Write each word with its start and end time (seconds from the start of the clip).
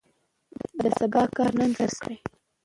د 0.81 0.83
سبا 0.97 1.21
کار 1.35 1.51
نن 1.59 1.71
ترسره 1.77 1.99
کړئ. 2.01 2.17